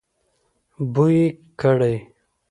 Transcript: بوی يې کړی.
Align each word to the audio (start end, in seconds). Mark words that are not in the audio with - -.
بوی 0.93 1.15
يې 1.21 1.25
کړی. 1.61 1.95